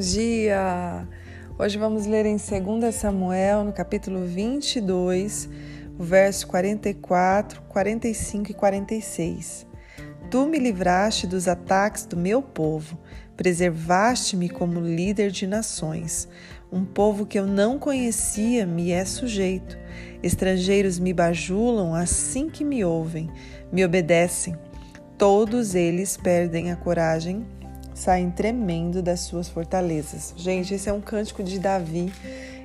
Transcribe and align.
dia! 0.00 1.06
Hoje 1.58 1.76
vamos 1.76 2.06
ler 2.06 2.24
em 2.24 2.36
2 2.36 2.94
Samuel, 2.94 3.64
no 3.64 3.72
capítulo 3.72 4.24
22, 4.24 5.46
o 5.98 6.02
verso 6.02 6.46
44, 6.46 7.60
45 7.68 8.50
e 8.50 8.54
46. 8.54 9.66
Tu 10.30 10.46
me 10.46 10.58
livraste 10.58 11.26
dos 11.26 11.46
ataques 11.46 12.06
do 12.06 12.16
meu 12.16 12.40
povo, 12.40 12.98
preservaste-me 13.36 14.48
como 14.48 14.80
líder 14.80 15.30
de 15.30 15.46
nações. 15.46 16.26
Um 16.72 16.82
povo 16.82 17.26
que 17.26 17.38
eu 17.38 17.46
não 17.46 17.78
conhecia 17.78 18.64
me 18.64 18.92
é 18.92 19.04
sujeito. 19.04 19.78
Estrangeiros 20.22 20.98
me 20.98 21.12
bajulam 21.12 21.94
assim 21.94 22.48
que 22.48 22.64
me 22.64 22.82
ouvem, 22.82 23.30
me 23.70 23.84
obedecem. 23.84 24.56
Todos 25.18 25.74
eles 25.74 26.16
perdem 26.16 26.72
a 26.72 26.76
coragem 26.76 27.44
saem 28.00 28.30
tremendo 28.30 29.02
das 29.02 29.20
suas 29.20 29.48
fortalezas. 29.48 30.32
Gente, 30.36 30.72
esse 30.74 30.88
é 30.88 30.92
um 30.92 31.00
cântico 31.00 31.42
de 31.42 31.58
Davi. 31.58 32.10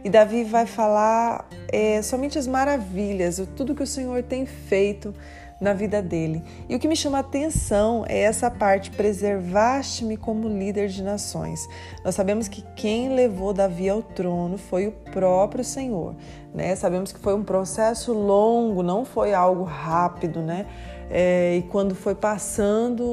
E 0.03 0.09
Davi 0.09 0.43
vai 0.43 0.65
falar 0.65 1.47
é, 1.67 2.01
somente 2.01 2.37
as 2.37 2.47
maravilhas, 2.47 3.41
tudo 3.55 3.75
que 3.75 3.83
o 3.83 3.87
Senhor 3.87 4.23
tem 4.23 4.45
feito 4.45 5.13
na 5.59 5.73
vida 5.73 6.01
dele. 6.01 6.43
E 6.67 6.75
o 6.75 6.79
que 6.79 6.87
me 6.87 6.95
chama 6.95 7.17
a 7.17 7.21
atenção 7.21 8.05
é 8.07 8.19
essa 8.19 8.49
parte: 8.51 8.91
preservaste-me 8.91 10.17
como 10.17 10.47
líder 10.47 10.89
de 10.89 11.03
nações. 11.03 11.67
Nós 12.03 12.15
sabemos 12.15 12.47
que 12.47 12.63
quem 12.75 13.15
levou 13.15 13.53
Davi 13.53 13.89
ao 13.89 14.01
trono 14.01 14.57
foi 14.57 14.87
o 14.87 14.91
próprio 14.91 15.63
Senhor, 15.63 16.15
né? 16.53 16.75
Sabemos 16.75 17.11
que 17.11 17.19
foi 17.19 17.33
um 17.33 17.43
processo 17.43 18.13
longo, 18.13 18.83
não 18.83 19.05
foi 19.05 19.33
algo 19.33 19.63
rápido, 19.63 20.41
né? 20.41 20.65
É, 21.09 21.57
e 21.57 21.61
quando 21.63 21.93
foi 21.93 22.15
passando, 22.15 23.03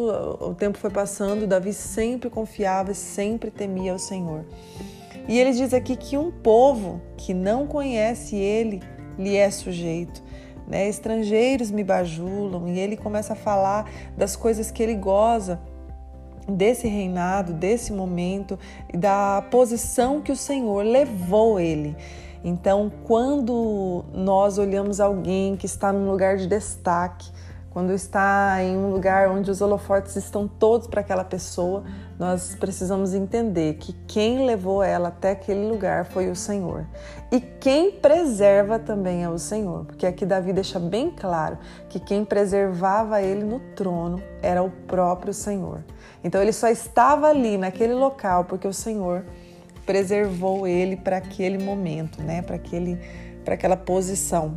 o 0.40 0.54
tempo 0.54 0.78
foi 0.78 0.90
passando, 0.90 1.46
Davi 1.46 1.72
sempre 1.74 2.30
confiava 2.30 2.94
sempre 2.94 3.50
temia 3.50 3.94
o 3.94 3.98
Senhor. 3.98 4.44
E 5.28 5.38
ele 5.38 5.52
diz 5.52 5.72
aqui 5.72 5.94
que 5.94 6.16
um 6.16 6.30
povo 6.30 7.00
que 7.16 7.32
não 7.32 7.66
conhece 7.66 8.34
ele 8.34 8.80
lhe 9.18 9.36
é 9.36 9.50
sujeito. 9.50 10.22
Né? 10.72 10.88
Estrangeiros 10.88 11.70
me 11.70 11.84
bajulam 11.84 12.66
e 12.66 12.78
ele 12.78 12.96
começa 12.96 13.34
a 13.34 13.36
falar 13.36 13.90
das 14.16 14.34
coisas 14.34 14.70
que 14.70 14.82
ele 14.82 14.94
goza 14.94 15.60
desse 16.48 16.88
reinado, 16.88 17.52
desse 17.52 17.92
momento 17.92 18.58
da 18.94 19.44
posição 19.50 20.22
que 20.22 20.32
o 20.32 20.36
Senhor 20.36 20.82
levou 20.82 21.60
ele. 21.60 21.94
Então, 22.42 22.90
quando 23.04 24.02
nós 24.14 24.56
olhamos 24.56 24.98
alguém 24.98 25.56
que 25.56 25.66
está 25.66 25.92
num 25.92 26.10
lugar 26.10 26.38
de 26.38 26.46
destaque, 26.46 27.30
quando 27.72 27.92
está 27.92 28.62
em 28.62 28.76
um 28.76 28.90
lugar 28.90 29.30
onde 29.30 29.50
os 29.50 29.62
holofotes 29.62 30.14
estão 30.14 30.46
todos 30.46 30.86
para 30.86 31.00
aquela 31.00 31.24
pessoa, 31.24 31.84
nós 32.18 32.54
precisamos 32.54 33.14
entender 33.14 33.74
que 33.74 33.94
quem 34.06 34.44
levou 34.44 34.82
ela 34.82 35.08
até 35.08 35.30
aquele 35.30 35.66
lugar 35.66 36.04
foi 36.04 36.30
o 36.30 36.36
Senhor. 36.36 36.86
E 37.30 37.40
quem 37.40 37.90
preserva 37.90 38.78
também 38.78 39.24
é 39.24 39.28
o 39.28 39.38
Senhor, 39.38 39.86
porque 39.86 40.06
aqui 40.06 40.26
Davi 40.26 40.52
deixa 40.52 40.78
bem 40.78 41.10
claro 41.10 41.56
que 41.88 41.98
quem 41.98 42.26
preservava 42.26 43.22
ele 43.22 43.42
no 43.42 43.58
trono 43.74 44.22
era 44.42 44.62
o 44.62 44.70
próprio 44.70 45.32
Senhor. 45.32 45.82
Então 46.22 46.42
ele 46.42 46.52
só 46.52 46.68
estava 46.68 47.28
ali 47.28 47.56
naquele 47.56 47.94
local 47.94 48.44
porque 48.44 48.68
o 48.68 48.72
Senhor 48.72 49.24
preservou 49.86 50.66
ele 50.66 50.96
para 50.96 51.16
aquele 51.16 51.56
momento, 51.64 52.22
né? 52.22 52.42
Para 52.42 52.56
aquele 52.56 52.98
para 53.44 53.54
aquela 53.54 53.76
posição. 53.76 54.56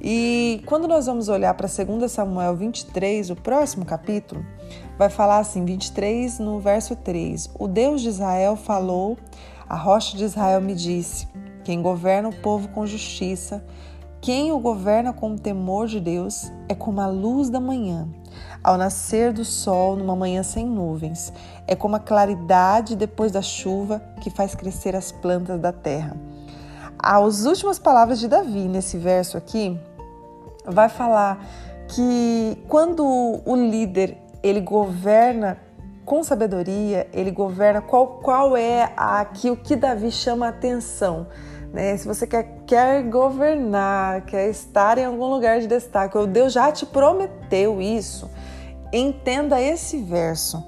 E 0.00 0.62
quando 0.66 0.88
nós 0.88 1.06
vamos 1.06 1.28
olhar 1.28 1.54
para 1.54 1.68
2 1.68 2.10
Samuel 2.10 2.56
23, 2.56 3.30
o 3.30 3.36
próximo 3.36 3.84
capítulo, 3.84 4.44
vai 4.98 5.08
falar 5.08 5.38
assim, 5.38 5.64
23 5.64 6.40
no 6.40 6.58
verso 6.58 6.96
3: 6.96 7.50
O 7.58 7.68
Deus 7.68 8.00
de 8.00 8.08
Israel 8.08 8.56
falou, 8.56 9.16
a 9.68 9.76
rocha 9.76 10.16
de 10.16 10.24
Israel 10.24 10.60
me 10.60 10.74
disse: 10.74 11.28
Quem 11.62 11.80
governa 11.80 12.28
o 12.28 12.34
povo 12.34 12.68
com 12.68 12.84
justiça, 12.84 13.64
quem 14.20 14.52
o 14.52 14.58
governa 14.58 15.12
com 15.12 15.32
o 15.32 15.38
temor 15.38 15.86
de 15.86 15.98
Deus, 15.98 16.50
é 16.68 16.74
como 16.74 17.00
a 17.00 17.06
luz 17.06 17.50
da 17.50 17.58
manhã, 17.58 18.08
ao 18.62 18.76
nascer 18.76 19.32
do 19.32 19.44
sol 19.44 19.96
numa 19.96 20.14
manhã 20.14 20.42
sem 20.42 20.66
nuvens. 20.66 21.32
É 21.66 21.74
como 21.74 21.96
a 21.96 22.00
claridade 22.00 22.94
depois 22.94 23.32
da 23.32 23.42
chuva 23.42 24.00
que 24.20 24.30
faz 24.30 24.54
crescer 24.54 24.94
as 24.94 25.10
plantas 25.10 25.60
da 25.60 25.72
terra. 25.72 26.16
As 27.02 27.44
últimas 27.46 27.80
palavras 27.80 28.20
de 28.20 28.28
Davi 28.28 28.68
nesse 28.68 28.96
verso 28.96 29.36
aqui 29.36 29.76
vai 30.64 30.88
falar 30.88 31.44
que 31.88 32.56
quando 32.68 33.04
o 33.04 33.56
líder 33.56 34.16
ele 34.40 34.60
governa 34.60 35.58
com 36.04 36.22
sabedoria, 36.22 37.08
ele 37.12 37.32
governa 37.32 37.80
qual, 37.80 38.20
qual 38.22 38.56
é 38.56 38.92
aqui 38.96 39.50
o 39.50 39.56
que 39.56 39.74
Davi 39.74 40.12
chama 40.12 40.46
a 40.46 40.48
atenção. 40.50 41.26
Né? 41.72 41.96
Se 41.96 42.06
você 42.06 42.24
quer, 42.24 42.62
quer 42.66 43.02
governar, 43.02 44.22
quer 44.22 44.48
estar 44.48 44.96
em 44.96 45.04
algum 45.04 45.26
lugar 45.26 45.58
de 45.58 45.66
destaque, 45.66 46.16
ou 46.16 46.24
Deus 46.24 46.52
já 46.52 46.70
te 46.70 46.86
prometeu 46.86 47.80
isso, 47.80 48.30
entenda 48.92 49.60
esse 49.60 50.00
verso. 50.00 50.64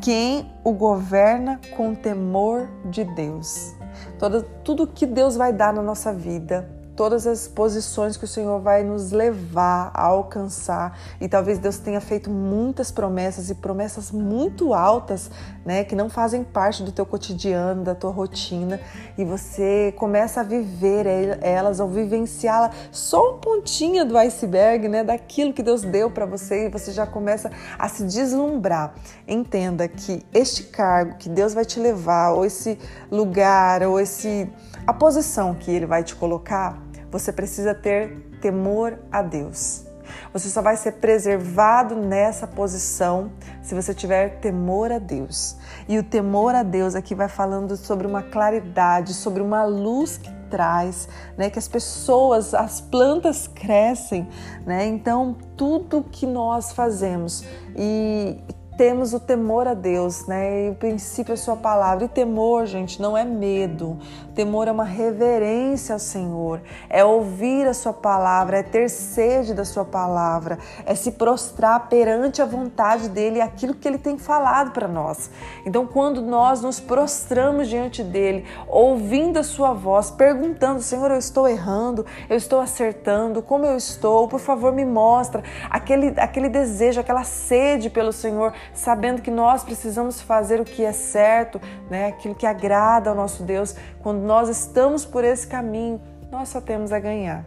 Quem 0.00 0.50
o 0.64 0.72
governa 0.72 1.60
com 1.76 1.94
temor 1.94 2.68
de 2.86 3.04
Deus. 3.04 3.77
Todo, 4.18 4.42
tudo 4.64 4.86
que 4.86 5.06
Deus 5.06 5.36
vai 5.36 5.52
dar 5.52 5.72
na 5.72 5.82
nossa 5.82 6.12
vida, 6.12 6.68
todas 6.98 7.28
as 7.28 7.46
posições 7.46 8.16
que 8.16 8.24
o 8.24 8.26
Senhor 8.26 8.58
vai 8.58 8.82
nos 8.82 9.12
levar 9.12 9.92
a 9.94 10.06
alcançar. 10.06 10.98
E 11.20 11.28
talvez 11.28 11.56
Deus 11.60 11.78
tenha 11.78 12.00
feito 12.00 12.28
muitas 12.28 12.90
promessas 12.90 13.48
e 13.50 13.54
promessas 13.54 14.10
muito 14.10 14.74
altas, 14.74 15.30
né, 15.64 15.84
que 15.84 15.94
não 15.94 16.10
fazem 16.10 16.42
parte 16.42 16.82
do 16.82 16.90
teu 16.90 17.06
cotidiano, 17.06 17.84
da 17.84 17.94
tua 17.94 18.10
rotina, 18.10 18.80
e 19.16 19.24
você 19.24 19.94
começa 19.96 20.40
a 20.40 20.42
viver 20.42 21.06
elas 21.40 21.78
ou 21.78 21.86
vivenciá-las 21.86 22.74
só 22.90 23.34
um 23.34 23.38
pontinho 23.38 24.04
do 24.04 24.18
iceberg, 24.18 24.88
né, 24.88 25.04
daquilo 25.04 25.52
que 25.52 25.62
Deus 25.62 25.82
deu 25.82 26.10
para 26.10 26.26
você 26.26 26.66
e 26.66 26.68
você 26.68 26.90
já 26.90 27.06
começa 27.06 27.48
a 27.78 27.88
se 27.88 28.02
deslumbrar. 28.02 28.92
Entenda 29.28 29.86
que 29.86 30.26
este 30.34 30.64
cargo 30.64 31.14
que 31.16 31.28
Deus 31.28 31.54
vai 31.54 31.64
te 31.64 31.78
levar, 31.78 32.32
ou 32.32 32.44
esse 32.44 32.76
lugar, 33.08 33.84
ou 33.84 34.00
esse 34.00 34.50
a 34.84 34.92
posição 34.92 35.54
que 35.54 35.70
ele 35.70 35.84
vai 35.84 36.02
te 36.02 36.16
colocar, 36.16 36.87
você 37.10 37.32
precisa 37.32 37.74
ter 37.74 38.38
temor 38.40 38.98
a 39.10 39.22
Deus. 39.22 39.86
Você 40.32 40.48
só 40.48 40.62
vai 40.62 40.76
ser 40.76 40.92
preservado 40.92 41.94
nessa 41.94 42.46
posição 42.46 43.30
se 43.62 43.74
você 43.74 43.94
tiver 43.94 44.40
temor 44.40 44.90
a 44.92 44.98
Deus. 44.98 45.56
E 45.88 45.98
o 45.98 46.02
temor 46.02 46.54
a 46.54 46.62
Deus 46.62 46.94
aqui 46.94 47.14
vai 47.14 47.28
falando 47.28 47.76
sobre 47.76 48.06
uma 48.06 48.22
claridade, 48.22 49.14
sobre 49.14 49.42
uma 49.42 49.64
luz 49.64 50.16
que 50.18 50.30
traz, 50.48 51.08
né, 51.36 51.50
que 51.50 51.58
as 51.58 51.68
pessoas, 51.68 52.54
as 52.54 52.80
plantas 52.80 53.46
crescem, 53.46 54.26
né? 54.66 54.86
Então, 54.86 55.36
tudo 55.56 56.02
que 56.02 56.26
nós 56.26 56.72
fazemos 56.72 57.44
e 57.76 58.38
temos 58.78 59.12
o 59.12 59.18
temor 59.18 59.66
a 59.66 59.74
Deus, 59.74 60.24
né? 60.28 60.66
E 60.66 60.70
o 60.70 60.74
princípio 60.76 61.32
é 61.32 61.36
sua 61.36 61.56
palavra. 61.56 62.04
E 62.04 62.08
temor, 62.08 62.64
gente, 62.64 63.02
não 63.02 63.18
é 63.18 63.24
medo. 63.24 63.98
Temor 64.36 64.68
é 64.68 64.70
uma 64.70 64.84
reverência 64.84 65.94
ao 65.94 65.98
Senhor, 65.98 66.62
é 66.88 67.04
ouvir 67.04 67.66
a 67.66 67.74
sua 67.74 67.92
palavra, 67.92 68.58
é 68.58 68.62
ter 68.62 68.88
sede 68.88 69.52
da 69.52 69.64
sua 69.64 69.84
palavra, 69.84 70.60
é 70.86 70.94
se 70.94 71.10
prostrar 71.10 71.88
perante 71.88 72.40
a 72.40 72.44
vontade 72.44 73.08
dele, 73.08 73.40
aquilo 73.40 73.74
que 73.74 73.88
ele 73.88 73.98
tem 73.98 74.16
falado 74.16 74.70
para 74.70 74.86
nós. 74.86 75.28
Então, 75.66 75.84
quando 75.88 76.22
nós 76.22 76.62
nos 76.62 76.78
prostramos 76.78 77.66
diante 77.66 78.04
dele, 78.04 78.44
ouvindo 78.68 79.40
a 79.40 79.42
sua 79.42 79.72
voz, 79.72 80.08
perguntando: 80.08 80.80
Senhor, 80.80 81.10
eu 81.10 81.18
estou 81.18 81.48
errando, 81.48 82.06
eu 82.30 82.36
estou 82.36 82.60
acertando, 82.60 83.42
como 83.42 83.66
eu 83.66 83.76
estou? 83.76 84.28
Por 84.28 84.38
favor, 84.38 84.72
me 84.72 84.84
mostra 84.84 85.42
aquele 85.68 86.14
aquele 86.16 86.48
desejo, 86.48 87.00
aquela 87.00 87.24
sede 87.24 87.90
pelo 87.90 88.12
Senhor 88.12 88.52
sabendo 88.74 89.22
que 89.22 89.30
nós 89.30 89.62
precisamos 89.64 90.20
fazer 90.20 90.60
o 90.60 90.64
que 90.64 90.84
é 90.84 90.92
certo, 90.92 91.60
né? 91.90 92.08
aquilo 92.08 92.34
que 92.34 92.46
agrada 92.46 93.10
ao 93.10 93.16
nosso 93.16 93.42
Deus. 93.42 93.74
Quando 94.02 94.20
nós 94.20 94.48
estamos 94.48 95.04
por 95.04 95.24
esse 95.24 95.46
caminho, 95.46 96.00
nós 96.30 96.48
só 96.48 96.60
temos 96.60 96.92
a 96.92 96.98
ganhar. 96.98 97.44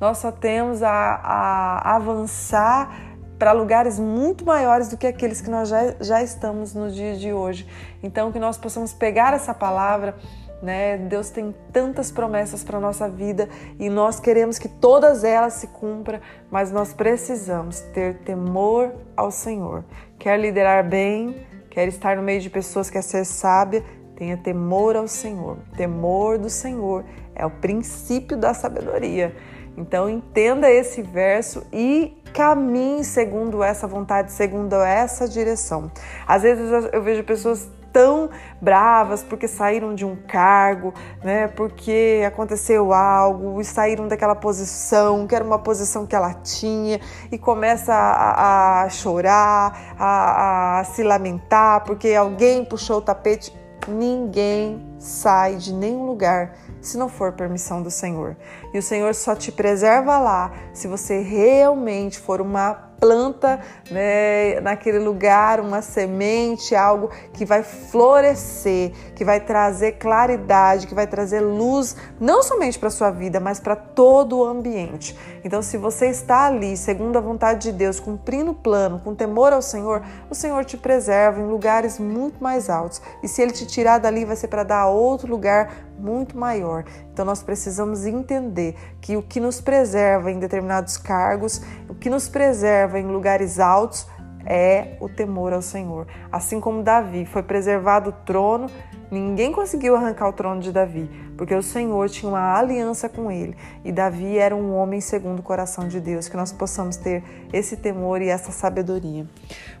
Nós 0.00 0.18
só 0.18 0.32
temos 0.32 0.82
a, 0.82 0.90
a 0.90 1.96
avançar 1.96 3.10
para 3.38 3.52
lugares 3.52 3.98
muito 3.98 4.44
maiores 4.44 4.88
do 4.88 4.98
que 4.98 5.06
aqueles 5.06 5.40
que 5.40 5.48
nós 5.48 5.70
já, 5.70 5.94
já 5.98 6.22
estamos 6.22 6.74
no 6.74 6.90
dia 6.90 7.16
de 7.16 7.32
hoje. 7.32 7.66
Então, 8.02 8.30
que 8.30 8.38
nós 8.38 8.58
possamos 8.58 8.92
pegar 8.92 9.32
essa 9.32 9.54
palavra 9.54 10.14
né? 10.62 10.96
Deus 10.98 11.30
tem 11.30 11.54
tantas 11.72 12.10
promessas 12.10 12.62
para 12.62 12.78
nossa 12.78 13.08
vida 13.08 13.48
e 13.78 13.88
nós 13.88 14.20
queremos 14.20 14.58
que 14.58 14.68
todas 14.68 15.24
elas 15.24 15.54
se 15.54 15.68
cumpram, 15.68 16.20
mas 16.50 16.70
nós 16.70 16.92
precisamos 16.92 17.80
ter 17.92 18.18
temor 18.18 18.92
ao 19.16 19.30
Senhor. 19.30 19.84
Quer 20.18 20.38
liderar 20.38 20.86
bem, 20.88 21.46
quer 21.70 21.88
estar 21.88 22.16
no 22.16 22.22
meio 22.22 22.40
de 22.40 22.50
pessoas, 22.50 22.90
quer 22.90 23.02
ser 23.02 23.24
sábia, 23.24 23.82
tenha 24.16 24.36
temor 24.36 24.96
ao 24.96 25.08
Senhor. 25.08 25.56
Temor 25.76 26.36
do 26.36 26.50
Senhor 26.50 27.04
é 27.34 27.46
o 27.46 27.50
princípio 27.50 28.36
da 28.36 28.52
sabedoria. 28.52 29.34
Então 29.76 30.10
entenda 30.10 30.70
esse 30.70 31.00
verso 31.00 31.64
e 31.72 32.20
caminhe 32.34 33.02
segundo 33.02 33.62
essa 33.62 33.86
vontade, 33.86 34.30
segundo 34.32 34.74
essa 34.76 35.26
direção. 35.26 35.90
Às 36.26 36.42
vezes 36.42 36.70
eu 36.92 37.02
vejo 37.02 37.24
pessoas 37.24 37.68
tão 37.92 38.30
bravas 38.60 39.22
porque 39.22 39.48
saíram 39.48 39.94
de 39.94 40.04
um 40.04 40.16
cargo, 40.16 40.92
né? 41.22 41.48
Porque 41.48 42.22
aconteceu 42.26 42.92
algo 42.92 43.60
e 43.60 43.64
saíram 43.64 44.08
daquela 44.08 44.34
posição, 44.34 45.26
que 45.26 45.34
era 45.34 45.44
uma 45.44 45.58
posição 45.58 46.06
que 46.06 46.14
ela 46.14 46.34
tinha, 46.34 47.00
e 47.30 47.38
começa 47.38 47.92
a, 47.92 48.82
a 48.82 48.88
chorar, 48.88 49.94
a, 49.98 50.80
a 50.80 50.84
se 50.84 51.02
lamentar 51.02 51.84
porque 51.84 52.14
alguém 52.14 52.64
puxou 52.64 52.98
o 52.98 53.02
tapete. 53.02 53.58
Ninguém 53.88 54.94
sai 54.98 55.56
de 55.56 55.72
nenhum 55.72 56.04
lugar 56.04 56.54
se 56.80 56.98
não 56.98 57.08
for 57.08 57.32
permissão 57.32 57.82
do 57.82 57.90
Senhor. 57.90 58.36
E 58.72 58.78
o 58.78 58.82
Senhor 58.82 59.14
só 59.14 59.34
te 59.34 59.50
preserva 59.50 60.18
lá 60.18 60.52
se 60.72 60.86
você 60.86 61.20
realmente 61.20 62.18
for 62.18 62.40
uma 62.40 62.89
planta 63.00 63.58
né, 63.90 64.60
naquele 64.60 64.98
lugar, 64.98 65.58
uma 65.58 65.80
semente, 65.80 66.76
algo 66.76 67.10
que 67.32 67.44
vai 67.44 67.62
florescer, 67.62 68.92
que 69.16 69.24
vai 69.24 69.40
trazer 69.40 69.92
claridade, 69.92 70.86
que 70.86 70.94
vai 70.94 71.06
trazer 71.06 71.40
luz, 71.40 71.96
não 72.20 72.42
somente 72.42 72.78
para 72.78 72.88
a 72.88 72.92
sua 72.92 73.10
vida, 73.10 73.40
mas 73.40 73.58
para 73.58 73.74
todo 73.74 74.38
o 74.38 74.44
ambiente. 74.44 75.18
Então, 75.42 75.62
se 75.62 75.78
você 75.78 76.06
está 76.06 76.46
ali, 76.46 76.76
segundo 76.76 77.16
a 77.16 77.20
vontade 77.20 77.70
de 77.70 77.72
Deus, 77.72 77.98
cumprindo 77.98 78.50
o 78.50 78.54
plano, 78.54 79.00
com 79.00 79.14
temor 79.14 79.52
ao 79.52 79.62
Senhor, 79.62 80.02
o 80.28 80.34
Senhor 80.34 80.64
te 80.64 80.76
preserva 80.76 81.40
em 81.40 81.46
lugares 81.46 81.98
muito 81.98 82.42
mais 82.42 82.68
altos. 82.68 83.00
E 83.22 83.28
se 83.28 83.40
Ele 83.40 83.52
te 83.52 83.66
tirar 83.66 83.98
dali, 83.98 84.24
vai 84.24 84.36
ser 84.36 84.48
para 84.48 84.64
dar 84.64 84.80
a 84.80 84.88
outro 84.88 85.30
lugar 85.30 85.72
muito 85.98 86.36
maior. 86.36 86.84
Então 87.12 87.24
nós 87.24 87.42
precisamos 87.42 88.06
entender 88.06 88.74
que 89.00 89.16
o 89.16 89.22
que 89.22 89.38
nos 89.38 89.60
preserva 89.60 90.30
em 90.30 90.38
determinados 90.38 90.96
cargos, 90.96 91.60
o 91.88 91.94
que 91.94 92.08
nos 92.08 92.28
preserva 92.28 92.98
em 92.98 93.06
lugares 93.06 93.58
altos 93.58 94.06
é 94.44 94.96
o 95.00 95.08
temor 95.08 95.52
ao 95.52 95.62
Senhor. 95.62 96.06
Assim 96.30 96.60
como 96.60 96.82
Davi 96.82 97.24
foi 97.26 97.42
preservado 97.42 98.10
o 98.10 98.12
trono, 98.12 98.68
ninguém 99.10 99.52
conseguiu 99.52 99.96
arrancar 99.96 100.28
o 100.28 100.32
trono 100.32 100.60
de 100.60 100.72
Davi, 100.72 101.10
porque 101.36 101.54
o 101.54 101.62
Senhor 101.62 102.08
tinha 102.08 102.30
uma 102.30 102.56
aliança 102.56 103.08
com 103.08 103.30
ele 103.30 103.56
e 103.84 103.92
Davi 103.92 104.38
era 104.38 104.54
um 104.54 104.74
homem 104.74 105.00
segundo 105.00 105.40
o 105.40 105.42
coração 105.42 105.88
de 105.88 106.00
Deus. 106.00 106.28
Que 106.28 106.36
nós 106.36 106.52
possamos 106.52 106.96
ter 106.96 107.22
esse 107.52 107.76
temor 107.76 108.22
e 108.22 108.28
essa 108.28 108.52
sabedoria. 108.52 109.26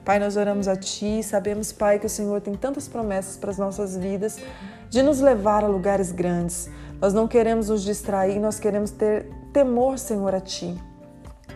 Pai, 0.04 0.18
nós 0.18 0.36
oramos 0.36 0.68
a 0.68 0.76
Ti, 0.76 1.22
sabemos, 1.22 1.72
Pai, 1.72 1.98
que 1.98 2.06
o 2.06 2.10
Senhor 2.10 2.40
tem 2.40 2.54
tantas 2.54 2.88
promessas 2.88 3.36
para 3.36 3.50
as 3.50 3.58
nossas 3.58 3.96
vidas 3.96 4.38
de 4.88 5.02
nos 5.02 5.20
levar 5.20 5.64
a 5.64 5.68
lugares 5.68 6.10
grandes. 6.10 6.70
Nós 7.00 7.14
não 7.14 7.26
queremos 7.26 7.68
nos 7.68 7.82
distrair, 7.82 8.38
nós 8.38 8.58
queremos 8.58 8.90
ter 8.90 9.26
temor, 9.52 9.98
Senhor, 9.98 10.34
a 10.34 10.40
Ti 10.40 10.89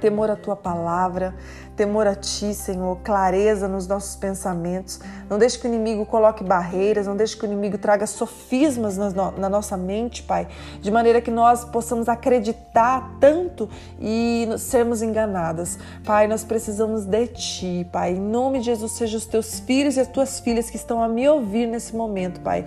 temor 0.04 0.30
à 0.30 0.36
tua 0.36 0.54
palavra, 0.54 1.34
temor 1.74 2.06
a 2.06 2.14
ti, 2.14 2.52
Senhor, 2.52 2.98
clareza 3.02 3.66
nos 3.66 3.86
nossos 3.86 4.14
pensamentos. 4.14 5.00
Não 5.30 5.38
deixe 5.38 5.58
que 5.58 5.66
o 5.66 5.68
inimigo 5.72 6.04
coloque 6.04 6.44
barreiras, 6.44 7.06
não 7.06 7.16
deixe 7.16 7.34
que 7.34 7.42
o 7.42 7.46
inimigo 7.46 7.78
traga 7.78 8.06
sofismas 8.06 8.98
na, 8.98 9.30
na 9.30 9.48
nossa 9.48 9.78
mente, 9.78 10.22
Pai, 10.22 10.46
de 10.78 10.90
maneira 10.90 11.22
que 11.22 11.30
nós 11.30 11.64
possamos 11.64 12.06
acreditar 12.06 13.16
tanto 13.18 13.66
e 13.98 14.46
sermos 14.58 15.00
enganadas. 15.00 15.78
Pai, 16.04 16.26
nós 16.26 16.44
precisamos 16.44 17.06
de 17.06 17.26
ti, 17.28 17.88
Pai. 17.90 18.12
Em 18.12 18.20
nome 18.20 18.58
de 18.58 18.66
Jesus, 18.66 18.92
seja 18.92 19.16
os 19.16 19.24
teus 19.24 19.58
filhos 19.58 19.96
e 19.96 20.00
as 20.00 20.08
tuas 20.08 20.38
filhas 20.38 20.68
que 20.68 20.76
estão 20.76 21.02
a 21.02 21.08
me 21.08 21.26
ouvir 21.26 21.66
nesse 21.66 21.96
momento, 21.96 22.42
Pai. 22.42 22.66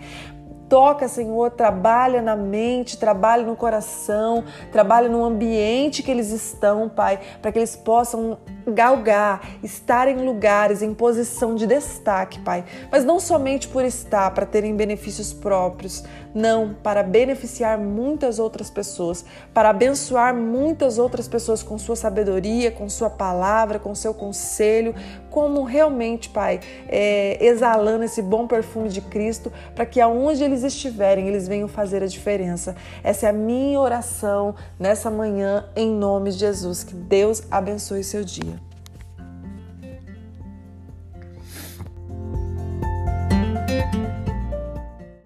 Toca, 0.70 1.08
Senhor, 1.08 1.52
trabalha 1.52 2.22
na 2.22 2.36
mente, 2.36 2.98
trabalha 2.98 3.44
no 3.44 3.56
coração, 3.56 4.44
trabalha 4.72 5.08
no 5.08 5.24
ambiente 5.24 6.04
que 6.04 6.12
eles 6.12 6.30
estão, 6.32 6.90
Pai, 6.90 7.20
para 7.42 7.52
que 7.52 7.60
eles 7.60 7.76
possam 7.76 8.38
galgar, 8.68 9.42
estar 9.64 10.08
em 10.08 10.26
lugares, 10.26 10.82
em 10.82 10.94
posição 10.94 11.56
de 11.56 11.66
destaque, 11.66 12.40
Pai. 12.40 12.66
Mas 12.92 13.06
não 13.06 13.20
somente 13.20 13.68
por 13.68 13.86
estar, 13.86 14.32
para 14.32 14.46
terem 14.46 14.76
benefícios 14.76 15.34
próprios, 15.34 16.04
não, 16.34 16.76
para 16.84 17.02
beneficiar 17.02 17.78
muitas 17.78 18.38
outras 18.40 18.70
pessoas, 18.70 19.26
para 19.54 19.70
abençoar 19.70 20.36
muitas 20.36 20.98
outras 20.98 21.28
pessoas 21.28 21.64
com 21.64 21.78
sua 21.78 21.96
sabedoria, 21.96 22.72
com 22.72 22.88
sua 22.90 23.10
palavra, 23.10 23.80
com 23.80 23.96
seu 23.96 24.14
conselho, 24.14 24.94
como 25.32 25.64
realmente, 25.64 26.30
Pai, 26.30 26.60
é, 26.88 27.38
exalando 27.44 28.04
esse 28.04 28.22
bom 28.22 28.48
perfume 28.48 28.90
de 28.90 29.02
Cristo, 29.02 29.52
para 29.76 29.86
que 29.86 30.02
aonde 30.02 30.44
eles 30.44 30.64
estiverem, 30.64 31.28
eles 31.28 31.48
venham 31.48 31.68
fazer 31.68 32.04
a 32.04 32.08
diferença. 32.08 32.76
Essa 33.04 33.28
é 33.28 33.30
a 33.30 33.34
minha 33.34 33.80
oração 33.80 34.56
nessa 34.80 35.10
manhã, 35.10 35.66
em 35.76 35.90
nome 35.90 36.32
de 36.32 36.38
Jesus. 36.38 36.84
Que 36.84 36.94
Deus 36.94 37.44
abençoe 37.50 38.04
seu 38.04 38.24
dia. 38.24 38.57